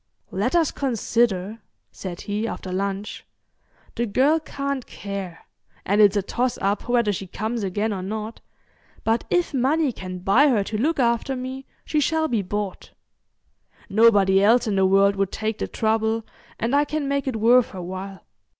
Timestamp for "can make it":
16.83-17.35